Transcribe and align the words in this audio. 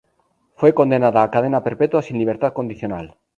Fue 0.55 0.73
condenada 0.73 1.21
a 1.21 1.29
cadena 1.29 1.63
perpetua 1.63 2.01
sin 2.01 2.17
libertad 2.17 2.53
condicional. 2.53 3.17